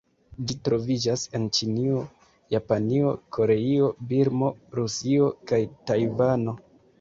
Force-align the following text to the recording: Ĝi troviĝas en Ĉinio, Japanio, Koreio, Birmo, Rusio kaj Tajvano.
Ĝi 0.49 0.53
troviĝas 0.67 1.25
en 1.39 1.43
Ĉinio, 1.57 1.99
Japanio, 2.53 3.11
Koreio, 3.37 3.91
Birmo, 4.13 4.51
Rusio 4.81 5.29
kaj 5.53 5.61
Tajvano. 5.93 6.57